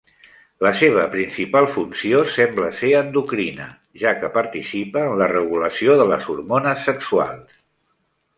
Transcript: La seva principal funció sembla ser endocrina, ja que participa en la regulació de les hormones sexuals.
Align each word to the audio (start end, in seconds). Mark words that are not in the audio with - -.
La 0.67 0.69
seva 0.77 1.01
principal 1.15 1.67
funció 1.73 2.21
sembla 2.35 2.69
ser 2.79 2.89
endocrina, 3.01 3.67
ja 4.05 4.15
que 4.23 4.33
participa 4.39 5.05
en 5.11 5.15
la 5.23 5.29
regulació 5.37 6.01
de 6.01 6.09
les 6.15 6.33
hormones 6.37 6.83
sexuals. 6.91 7.63